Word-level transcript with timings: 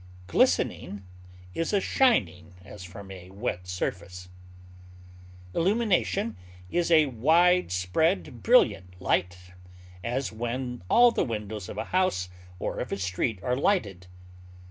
Glistening 0.25 1.03
is 1.53 1.73
a 1.73 1.79
shining 1.79 2.55
as 2.65 2.83
from 2.83 3.11
a 3.11 3.29
wet 3.29 3.67
surface. 3.67 4.29
Illumination 5.53 6.35
is 6.71 6.89
a 6.89 7.05
wide 7.05 7.71
spread, 7.71 8.41
brilliant 8.41 8.99
light, 8.99 9.51
as 10.03 10.31
when 10.31 10.81
all 10.89 11.11
the 11.11 11.23
windows 11.23 11.69
of 11.69 11.77
a 11.77 11.85
house 11.93 12.29
or 12.57 12.79
of 12.79 12.91
a 12.91 12.97
street 12.97 13.37
are 13.43 13.55
lighted. 13.55 14.07